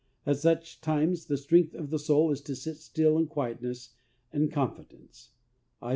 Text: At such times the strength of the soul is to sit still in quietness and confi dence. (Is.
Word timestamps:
At 0.25 0.37
such 0.37 0.81
times 0.81 1.25
the 1.25 1.37
strength 1.37 1.75
of 1.75 1.91
the 1.91 1.99
soul 1.99 2.31
is 2.31 2.41
to 2.41 2.55
sit 2.55 2.77
still 2.77 3.19
in 3.19 3.27
quietness 3.27 3.93
and 4.33 4.51
confi 4.51 4.89
dence. 4.89 5.29
(Is. 5.83 5.87